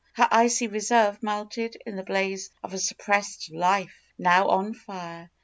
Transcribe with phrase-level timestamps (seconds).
[0.15, 5.29] Her icy reserve melted in the blaze of a sup pressed life, now on fire.